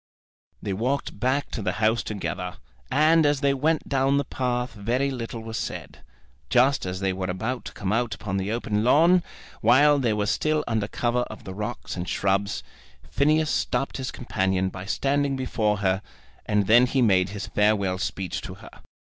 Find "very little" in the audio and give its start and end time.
4.73-5.41